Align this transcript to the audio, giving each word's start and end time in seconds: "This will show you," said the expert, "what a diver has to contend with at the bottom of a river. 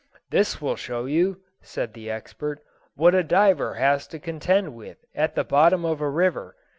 "This 0.31 0.59
will 0.59 0.75
show 0.75 1.05
you," 1.05 1.41
said 1.61 1.93
the 1.93 2.09
expert, 2.09 2.59
"what 2.95 3.13
a 3.13 3.21
diver 3.21 3.75
has 3.75 4.07
to 4.07 4.17
contend 4.17 4.73
with 4.73 4.97
at 5.13 5.35
the 5.35 5.43
bottom 5.43 5.85
of 5.85 6.01
a 6.01 6.09
river. 6.09 6.55